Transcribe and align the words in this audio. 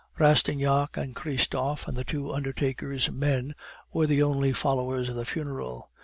Rastignac 0.17 0.97
and 0.97 1.15
Christophe 1.15 1.87
and 1.87 1.95
the 1.95 2.03
two 2.03 2.31
undertaker's 2.33 3.11
men 3.11 3.53
were 3.93 4.07
the 4.07 4.23
only 4.23 4.51
followers 4.51 5.09
of 5.09 5.15
the 5.15 5.25
funeral. 5.25 5.91